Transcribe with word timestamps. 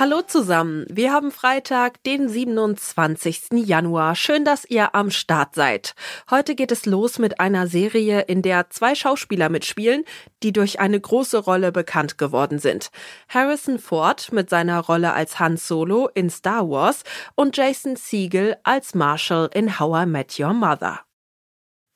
Hallo 0.00 0.22
zusammen, 0.22 0.86
wir 0.88 1.12
haben 1.12 1.32
Freitag, 1.32 2.04
den 2.04 2.28
27. 2.28 3.66
Januar. 3.66 4.14
Schön, 4.14 4.44
dass 4.44 4.64
ihr 4.64 4.94
am 4.94 5.10
Start 5.10 5.56
seid. 5.56 5.96
Heute 6.30 6.54
geht 6.54 6.70
es 6.70 6.86
los 6.86 7.18
mit 7.18 7.40
einer 7.40 7.66
Serie, 7.66 8.20
in 8.20 8.42
der 8.42 8.70
zwei 8.70 8.94
Schauspieler 8.94 9.48
mitspielen, 9.48 10.04
die 10.44 10.52
durch 10.52 10.78
eine 10.78 11.00
große 11.00 11.38
Rolle 11.38 11.72
bekannt 11.72 12.16
geworden 12.16 12.60
sind. 12.60 12.92
Harrison 13.28 13.80
Ford 13.80 14.30
mit 14.30 14.48
seiner 14.48 14.78
Rolle 14.78 15.14
als 15.14 15.40
Han 15.40 15.56
Solo 15.56 16.08
in 16.14 16.30
Star 16.30 16.70
Wars 16.70 17.02
und 17.34 17.56
Jason 17.56 17.96
Siegel 17.96 18.56
als 18.62 18.94
Marshall 18.94 19.50
in 19.52 19.80
How 19.80 20.04
I 20.04 20.06
Met 20.06 20.38
Your 20.38 20.52
Mother. 20.52 21.07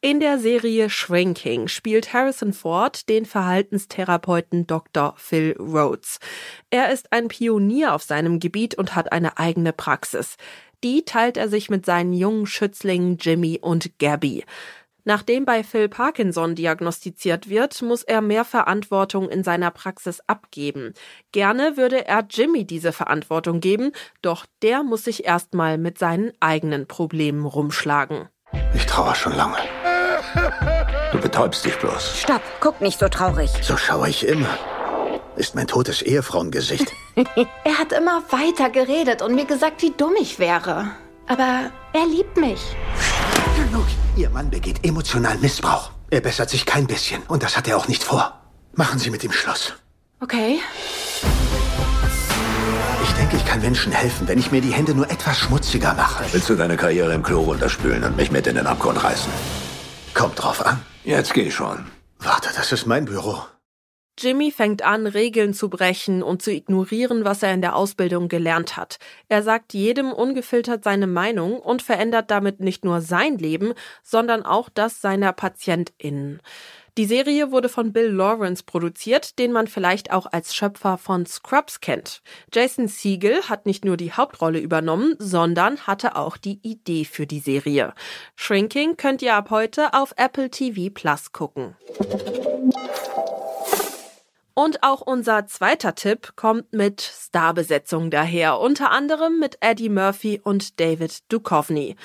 In 0.05 0.19
der 0.19 0.41
Serie 0.41 0.91
Shrinking 0.91 1.69
spielt 1.69 2.13
Harrison 2.13 2.53
Ford 2.53 3.09
den 3.09 3.25
Verhaltenstherapeuten 3.25 4.67
Dr. 4.67 5.15
Phil 5.17 5.55
Rhodes. 5.61 6.19
Er 6.71 6.91
ist 6.91 7.13
ein 7.13 7.29
Pionier 7.29 7.95
auf 7.95 8.03
seinem 8.03 8.41
Gebiet 8.41 8.75
und 8.75 8.97
hat 8.97 9.13
eine 9.13 9.39
eigene 9.39 9.73
Praxis. 9.73 10.35
Die 10.83 11.05
teilt 11.05 11.37
er 11.37 11.49
sich 11.49 11.71
mit 11.71 11.87
seinen 11.87 12.15
jungen 12.15 12.47
Schützlingen 12.47 13.17
Jimmy 13.17 13.61
und 13.63 13.97
Gabby. 14.01 14.45
Nachdem 15.05 15.45
bei 15.45 15.63
Phil 15.63 15.89
Parkinson 15.89 16.57
diagnostiziert 16.57 17.49
wird, 17.49 17.81
muss 17.81 18.03
er 18.03 18.23
mehr 18.23 18.45
Verantwortung 18.45 19.29
in 19.29 19.45
seiner 19.45 19.71
Praxis 19.71 20.19
abgeben. 20.27 20.95
Gerne 21.31 21.77
würde 21.77 22.09
er 22.09 22.27
Jimmy 22.29 22.65
diese 22.65 22.91
Verantwortung 22.91 23.61
geben, 23.61 23.93
doch 24.21 24.47
der 24.63 24.83
muss 24.83 25.05
sich 25.05 25.25
erstmal 25.25 25.79
mit 25.79 25.99
seinen 25.99 26.33
eigenen 26.41 26.89
Problemen 26.89 27.47
rumschlagen. 27.47 28.29
Ich 28.75 28.87
trauere 28.87 29.15
schon 29.15 29.37
lange. 29.37 29.59
Du 31.13 31.19
betäubst 31.19 31.65
dich 31.65 31.79
bloß. 31.79 32.21
Stopp, 32.21 32.43
guck 32.61 32.81
nicht 32.81 32.99
so 32.99 33.09
traurig. 33.09 33.51
So 33.63 33.77
schaue 33.77 34.09
ich 34.09 34.27
immer. 34.27 34.59
Ist 35.37 35.55
mein 35.55 35.67
totes 35.67 36.03
Ehefrauengesicht. 36.03 36.93
er 37.65 37.79
hat 37.79 37.93
immer 37.93 38.23
weiter 38.31 38.71
geredet 38.71 39.23
und 39.23 39.35
mir 39.35 39.47
gesagt, 39.47 39.83
wie 39.83 39.91
dumm 39.91 40.15
ich 40.21 40.39
wäre. 40.39 40.91
Aber 41.27 41.71
er 41.93 42.07
liebt 42.07 42.37
mich. 42.37 42.61
Genug. 43.57 43.87
Ihr 44.17 44.29
Mann 44.31 44.51
begeht 44.51 44.85
emotionalen 44.85 45.41
Missbrauch. 45.41 45.91
Er 46.11 46.21
bessert 46.21 46.51
sich 46.51 46.67
kein 46.67 46.87
bisschen. 46.87 47.23
Und 47.29 47.43
das 47.43 47.57
hat 47.57 47.69
er 47.69 47.77
auch 47.77 47.89
nicht 47.89 48.05
vor. 48.05 48.41
Machen 48.75 48.99
Sie 48.99 49.11
mit 49.11 49.25
ihm 49.25 49.33
Schluss. 49.33 49.75
Okay. 50.21 50.61
Ich 53.03 53.13
denke, 53.15 53.37
ich 53.37 53.45
kann 53.47 53.61
Menschen 53.61 53.93
helfen, 53.93 54.29
wenn 54.29 54.39
ich 54.39 54.51
mir 54.51 54.61
die 54.61 54.73
Hände 54.73 54.95
nur 54.95 55.11
etwas 55.11 55.39
schmutziger 55.39 55.95
mache. 55.95 56.25
Willst 56.33 56.49
du 56.49 56.55
deine 56.55 56.77
Karriere 56.77 57.15
im 57.15 57.23
Klo 57.23 57.41
runterspülen 57.41 58.05
und 58.05 58.17
mich 58.17 58.31
mit 58.31 58.47
in 58.47 58.57
den 58.57 58.67
Abgrund 58.67 59.03
reißen? 59.03 59.33
Kommt 60.15 60.43
drauf 60.43 60.65
an. 60.65 60.81
Jetzt 61.05 61.35
geh 61.35 61.51
schon. 61.51 61.87
Warte, 62.19 62.51
das 62.55 62.73
ist 62.73 62.87
mein 62.87 63.07
Büro. 63.07 63.43
Jimmy 64.19 64.51
fängt 64.51 64.83
an, 64.83 65.07
Regeln 65.07 65.55
zu 65.55 65.71
brechen 65.71 66.23
und 66.23 66.43
zu 66.43 66.53
ignorieren, 66.53 67.25
was 67.25 67.43
er 67.43 67.55
in 67.55 67.63
der 67.63 67.75
Ausbildung 67.75 68.29
gelernt 68.29 68.77
hat. 68.77 68.99
Er 69.29 69.43
sagt 69.43 69.73
jedem 69.73 70.13
ungefiltert 70.13 70.85
seine 70.85 71.07
Meinung 71.07 71.59
und 71.59 71.81
verändert 71.81 72.31
damit 72.31 72.61
nicht 72.61 72.85
nur 72.85 73.01
sein 73.01 73.39
Leben, 73.39 73.73
sondern 74.03 74.45
auch 74.45 74.69
das 74.69 75.01
seiner 75.01 75.33
PatientInnen. 75.33 76.43
Die 76.99 77.07
Serie 77.07 77.51
wurde 77.51 77.71
von 77.71 77.95
Bill 77.95 78.11
Lawrence 78.11 78.65
produziert, 78.65 79.39
den 79.39 79.51
man 79.51 79.67
vielleicht 79.67 80.13
auch 80.13 80.27
als 80.31 80.55
Schöpfer 80.55 80.99
von 80.99 81.25
Scrubs 81.25 81.81
kennt. 81.81 82.21
Jason 82.53 82.87
Siegel 82.87 83.49
hat 83.49 83.65
nicht 83.65 83.87
nur 83.87 83.97
die 83.97 84.13
Hauptrolle 84.13 84.59
übernommen, 84.59 85.15
sondern 85.19 85.87
hatte 85.87 86.17
auch 86.17 86.37
die 86.37 86.61
Idee 86.63 87.07
für 87.07 87.27
die 87.27 87.41
Serie. 87.41 87.95
Shrinking 88.37 88.99
könnt 88.99 89.23
ihr 89.23 89.35
ab 89.35 89.49
heute 89.49 89.95
auf 89.95 90.13
Apple 90.19 90.51
TV 90.51 90.91
Plus 90.93 91.33
gucken. 91.33 91.77
Und 94.55 94.83
auch 94.83 95.01
unser 95.01 95.47
zweiter 95.47 95.95
Tipp 95.95 96.35
kommt 96.37 96.75
mit 96.75 97.01
Starbesetzung 97.01 98.11
daher, 98.11 98.61
unter 98.61 98.91
anderem 98.91 99.39
mit 99.39 99.57
Eddie 99.61 99.89
Murphy 99.89 100.43
und 100.45 100.79
David 100.79 101.21
Duchovny. 101.33 101.97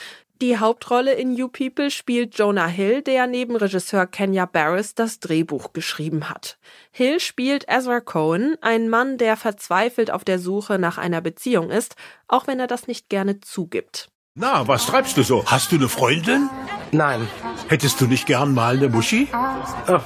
Die 0.41 0.59
Hauptrolle 0.59 1.13
in 1.13 1.35
You 1.35 1.47
People 1.47 1.89
spielt 1.89 2.37
Jonah 2.37 2.67
Hill, 2.67 3.01
der 3.01 3.25
neben 3.25 3.55
Regisseur 3.55 4.05
Kenya 4.05 4.45
Barris 4.45 4.93
das 4.93 5.19
Drehbuch 5.19 5.73
geschrieben 5.73 6.29
hat. 6.29 6.59
Hill 6.91 7.19
spielt 7.19 7.65
Ezra 7.67 8.01
Cohen, 8.01 8.55
ein 8.61 8.87
Mann, 8.87 9.17
der 9.17 9.35
verzweifelt 9.35 10.11
auf 10.11 10.23
der 10.23 10.37
Suche 10.37 10.77
nach 10.77 10.99
einer 10.99 11.21
Beziehung 11.21 11.71
ist, 11.71 11.95
auch 12.27 12.45
wenn 12.45 12.59
er 12.59 12.67
das 12.67 12.85
nicht 12.85 13.09
gerne 13.09 13.39
zugibt. 13.39 14.09
Na, 14.35 14.67
was 14.67 14.85
treibst 14.85 15.17
du 15.17 15.23
so? 15.23 15.43
Hast 15.47 15.71
du 15.71 15.77
eine 15.77 15.89
Freundin? 15.89 16.51
Nein. 16.91 17.27
Hättest 17.67 17.99
du 17.99 18.05
nicht 18.05 18.27
gern 18.27 18.53
mal 18.53 18.77
eine 18.77 18.89
Muschi? 18.89 19.27
Oh, 19.87 19.99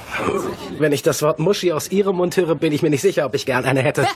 wenn 0.78 0.92
ich 0.92 1.02
das 1.02 1.20
Wort 1.20 1.40
Muschi 1.40 1.72
aus 1.72 1.90
ihrem 1.90 2.16
Mund 2.16 2.38
höre, 2.38 2.54
bin 2.54 2.72
ich 2.72 2.80
mir 2.80 2.88
nicht 2.88 3.02
sicher, 3.02 3.26
ob 3.26 3.34
ich 3.34 3.44
gern 3.44 3.66
eine 3.66 3.82
hätte. 3.82 4.06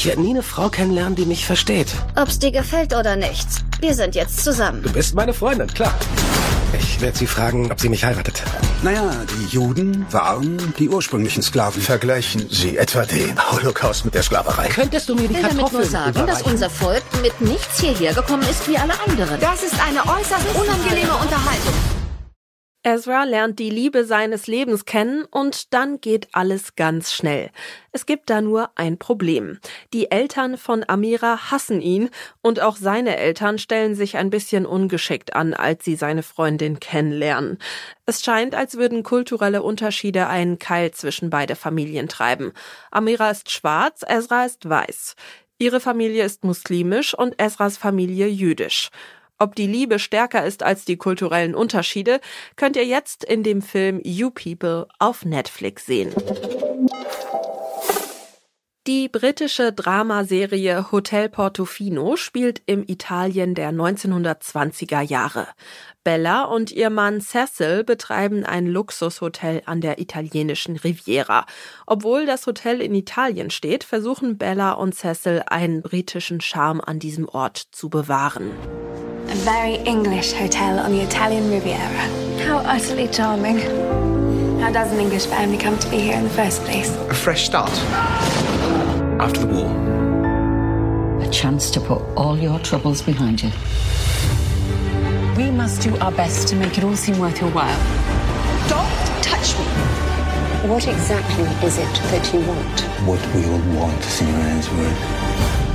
Ich 0.00 0.06
werde 0.06 0.22
nie 0.22 0.30
eine 0.30 0.42
Frau 0.42 0.70
kennenlernen, 0.70 1.14
die 1.14 1.26
mich 1.26 1.44
versteht. 1.44 1.88
Ob's 2.16 2.38
dir 2.38 2.50
gefällt 2.50 2.94
oder 2.94 3.16
nicht. 3.16 3.46
Wir 3.80 3.94
sind 3.94 4.14
jetzt 4.14 4.42
zusammen. 4.42 4.82
Du 4.82 4.90
bist 4.90 5.14
meine 5.14 5.34
Freundin, 5.34 5.66
klar. 5.66 5.94
Ich 6.72 7.02
werde 7.02 7.18
sie 7.18 7.26
fragen, 7.26 7.70
ob 7.70 7.78
sie 7.78 7.90
mich 7.90 8.02
heiratet. 8.02 8.42
Naja, 8.82 9.10
die 9.38 9.54
Juden 9.54 10.06
waren 10.10 10.72
die 10.78 10.88
ursprünglichen 10.88 11.42
Sklaven. 11.42 11.82
Vergleichen 11.82 12.48
Sie 12.48 12.78
etwa 12.78 13.04
den 13.04 13.38
Holocaust 13.52 14.06
mit 14.06 14.14
der 14.14 14.22
Sklaverei. 14.22 14.68
Könntest 14.68 15.06
du 15.06 15.14
mir 15.14 15.28
die 15.28 15.34
Ich 15.34 15.42
will 15.42 15.50
damit 15.50 15.70
nur 15.70 15.84
sagen, 15.84 16.26
dass 16.26 16.40
unser 16.44 16.70
Volk 16.70 17.02
mit 17.20 17.38
nichts 17.42 17.78
hierher 17.78 18.14
gekommen 18.14 18.44
ist 18.50 18.66
wie 18.70 18.78
alle 18.78 18.94
anderen. 19.06 19.38
Das 19.38 19.62
ist 19.62 19.78
eine 19.86 20.00
äußerst 20.00 20.46
unangenehme 20.54 21.12
Unterhaltung. 21.12 21.99
Ezra 22.90 23.22
lernt 23.22 23.60
die 23.60 23.70
Liebe 23.70 24.04
seines 24.04 24.48
Lebens 24.48 24.84
kennen 24.84 25.24
und 25.30 25.72
dann 25.72 26.00
geht 26.00 26.26
alles 26.32 26.74
ganz 26.74 27.12
schnell. 27.12 27.50
Es 27.92 28.04
gibt 28.04 28.30
da 28.30 28.40
nur 28.40 28.70
ein 28.74 28.98
Problem. 28.98 29.60
Die 29.92 30.10
Eltern 30.10 30.58
von 30.58 30.84
Amira 30.88 31.52
hassen 31.52 31.80
ihn 31.80 32.10
und 32.42 32.58
auch 32.58 32.74
seine 32.74 33.16
Eltern 33.16 33.58
stellen 33.58 33.94
sich 33.94 34.16
ein 34.16 34.28
bisschen 34.28 34.66
ungeschickt 34.66 35.36
an, 35.36 35.54
als 35.54 35.84
sie 35.84 35.94
seine 35.94 36.24
Freundin 36.24 36.80
kennenlernen. 36.80 37.58
Es 38.06 38.24
scheint, 38.24 38.56
als 38.56 38.76
würden 38.76 39.04
kulturelle 39.04 39.62
Unterschiede 39.62 40.26
einen 40.26 40.58
Keil 40.58 40.90
zwischen 40.90 41.30
beide 41.30 41.54
Familien 41.54 42.08
treiben. 42.08 42.52
Amira 42.90 43.30
ist 43.30 43.52
schwarz, 43.52 44.02
Ezra 44.04 44.46
ist 44.46 44.68
weiß. 44.68 45.14
Ihre 45.60 45.78
Familie 45.78 46.24
ist 46.24 46.42
muslimisch 46.42 47.14
und 47.14 47.40
Ezras 47.40 47.76
Familie 47.76 48.26
jüdisch. 48.26 48.90
Ob 49.42 49.54
die 49.54 49.66
Liebe 49.66 49.98
stärker 49.98 50.44
ist 50.44 50.62
als 50.62 50.84
die 50.84 50.98
kulturellen 50.98 51.54
Unterschiede, 51.54 52.20
könnt 52.56 52.76
ihr 52.76 52.84
jetzt 52.84 53.24
in 53.24 53.42
dem 53.42 53.62
Film 53.62 53.98
You 54.04 54.30
People 54.30 54.86
auf 54.98 55.24
Netflix 55.24 55.86
sehen. 55.86 56.12
Die 58.86 59.08
britische 59.08 59.72
Dramaserie 59.72 60.92
Hotel 60.92 61.30
Portofino 61.30 62.16
spielt 62.16 62.60
im 62.66 62.84
Italien 62.86 63.54
der 63.54 63.72
1920er 63.72 65.00
Jahre. 65.00 65.46
Bella 66.04 66.44
und 66.44 66.70
ihr 66.70 66.90
Mann 66.90 67.22
Cecil 67.22 67.84
betreiben 67.84 68.44
ein 68.44 68.66
Luxushotel 68.66 69.62
an 69.64 69.80
der 69.80 70.00
italienischen 70.00 70.76
Riviera. 70.76 71.46
Obwohl 71.86 72.26
das 72.26 72.46
Hotel 72.46 72.82
in 72.82 72.94
Italien 72.94 73.50
steht, 73.50 73.84
versuchen 73.84 74.36
Bella 74.36 74.72
und 74.72 74.94
Cecil 74.94 75.44
einen 75.46 75.80
britischen 75.80 76.42
Charme 76.42 76.80
an 76.80 76.98
diesem 76.98 77.28
Ort 77.28 77.58
zu 77.70 77.88
bewahren. 77.88 78.50
A 79.40 79.42
very 79.42 79.76
English 79.86 80.32
hotel 80.32 80.78
on 80.78 80.92
the 80.92 81.00
Italian 81.00 81.50
Riviera. 81.50 82.04
How 82.44 82.58
utterly 82.58 83.08
charming. 83.08 83.56
How 84.60 84.70
does 84.70 84.92
an 84.92 85.00
English 85.00 85.24
family 85.24 85.56
come 85.56 85.78
to 85.78 85.88
be 85.88 85.98
here 85.98 86.14
in 86.14 86.24
the 86.24 86.30
first 86.30 86.62
place? 86.64 86.94
A 87.08 87.14
fresh 87.14 87.46
start. 87.46 87.70
After 89.18 89.40
the 89.40 89.46
war. 89.46 91.22
A 91.22 91.28
chance 91.30 91.70
to 91.70 91.80
put 91.80 92.02
all 92.18 92.36
your 92.36 92.58
troubles 92.58 93.00
behind 93.00 93.42
you. 93.42 93.50
We 95.38 95.50
must 95.50 95.80
do 95.80 95.96
our 96.00 96.12
best 96.12 96.46
to 96.48 96.54
make 96.56 96.76
it 96.76 96.84
all 96.84 96.94
seem 96.94 97.18
worth 97.18 97.40
your 97.40 97.50
while. 97.52 97.80
Don't 98.68 99.22
touch 99.22 99.56
me. 99.58 99.64
What 100.68 100.86
exactly 100.86 101.44
is 101.66 101.78
it 101.78 101.94
that 102.12 102.30
you 102.34 102.40
want? 102.40 102.80
What 103.08 103.26
we 103.34 103.46
all 103.46 103.80
want, 103.80 104.02
Signorina's 104.02 104.68
word. 104.68 105.69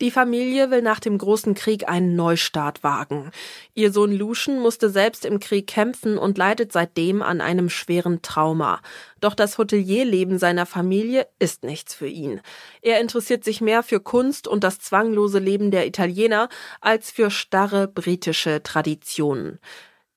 Die 0.00 0.10
Familie 0.10 0.70
will 0.70 0.82
nach 0.82 0.98
dem 0.98 1.18
großen 1.18 1.54
Krieg 1.54 1.88
einen 1.88 2.16
Neustart 2.16 2.82
wagen. 2.82 3.30
Ihr 3.74 3.92
Sohn 3.92 4.12
Lucian 4.12 4.58
musste 4.58 4.90
selbst 4.90 5.24
im 5.24 5.38
Krieg 5.38 5.68
kämpfen 5.68 6.18
und 6.18 6.36
leidet 6.36 6.72
seitdem 6.72 7.22
an 7.22 7.40
einem 7.40 7.70
schweren 7.70 8.20
Trauma. 8.20 8.80
Doch 9.20 9.34
das 9.34 9.56
Hotelierleben 9.56 10.38
seiner 10.38 10.66
Familie 10.66 11.28
ist 11.38 11.62
nichts 11.62 11.94
für 11.94 12.08
ihn. 12.08 12.40
Er 12.82 13.00
interessiert 13.00 13.44
sich 13.44 13.60
mehr 13.60 13.82
für 13.82 14.00
Kunst 14.00 14.48
und 14.48 14.64
das 14.64 14.80
zwanglose 14.80 15.38
Leben 15.38 15.70
der 15.70 15.86
Italiener 15.86 16.48
als 16.80 17.12
für 17.12 17.30
starre 17.30 17.86
britische 17.86 18.62
Traditionen. 18.62 19.60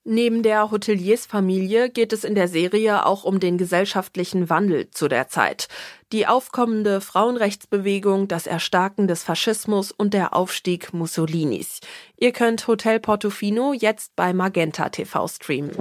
Neben 0.09 0.41
der 0.41 0.71
Hoteliersfamilie 0.71 1.89
geht 1.89 2.13
es 2.13 2.23
in 2.23 2.33
der 2.33 2.47
Serie 2.47 3.05
auch 3.05 3.25
um 3.25 3.41
den 3.41 3.57
gesellschaftlichen 3.57 4.49
Wandel 4.49 4.89
zu 4.89 5.09
der 5.09 5.27
Zeit. 5.27 5.67
Die 6.13 6.25
aufkommende 6.25 7.01
Frauenrechtsbewegung, 7.01 8.29
das 8.29 8.47
Erstarken 8.47 9.09
des 9.09 9.23
Faschismus 9.23 9.91
und 9.91 10.13
der 10.13 10.33
Aufstieg 10.33 10.93
Mussolinis. 10.93 11.81
Ihr 12.17 12.31
könnt 12.31 12.69
Hotel 12.69 13.01
Portofino 13.01 13.73
jetzt 13.73 14.15
bei 14.15 14.31
Magenta 14.31 14.87
TV 14.87 15.27
streamen. 15.27 15.71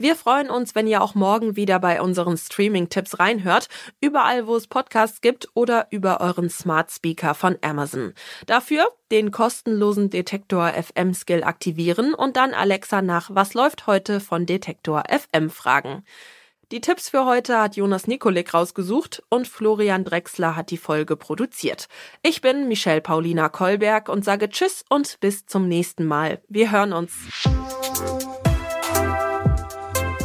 Wir 0.00 0.16
freuen 0.16 0.48
uns, 0.48 0.74
wenn 0.74 0.86
ihr 0.86 1.02
auch 1.02 1.14
morgen 1.14 1.56
wieder 1.56 1.78
bei 1.78 2.00
unseren 2.00 2.38
Streaming-Tipps 2.38 3.18
reinhört, 3.18 3.68
überall 4.00 4.46
wo 4.46 4.56
es 4.56 4.66
Podcasts 4.66 5.20
gibt 5.20 5.50
oder 5.52 5.88
über 5.90 6.22
euren 6.22 6.48
Smart 6.48 6.90
Speaker 6.90 7.34
von 7.34 7.58
Amazon. 7.60 8.14
Dafür 8.46 8.88
den 9.10 9.30
kostenlosen 9.30 10.08
Detektor 10.08 10.72
FM 10.72 11.12
Skill 11.12 11.44
aktivieren 11.44 12.14
und 12.14 12.38
dann 12.38 12.54
Alexa 12.54 13.02
nach 13.02 13.28
Was 13.34 13.52
läuft 13.52 13.86
heute 13.86 14.20
von 14.20 14.46
Detektor 14.46 15.02
FM 15.06 15.50
fragen. 15.50 16.02
Die 16.72 16.80
Tipps 16.80 17.10
für 17.10 17.26
heute 17.26 17.60
hat 17.60 17.76
Jonas 17.76 18.06
Nikolik 18.06 18.54
rausgesucht 18.54 19.22
und 19.28 19.48
Florian 19.48 20.04
Drexler 20.04 20.56
hat 20.56 20.70
die 20.70 20.78
Folge 20.78 21.16
produziert. 21.16 21.88
Ich 22.22 22.40
bin 22.40 22.68
Michelle 22.68 23.02
Paulina 23.02 23.50
Kolberg 23.50 24.08
und 24.08 24.24
sage 24.24 24.48
Tschüss 24.48 24.82
und 24.88 25.20
bis 25.20 25.44
zum 25.44 25.68
nächsten 25.68 26.06
Mal. 26.06 26.40
Wir 26.48 26.70
hören 26.70 26.94
uns. 26.94 27.12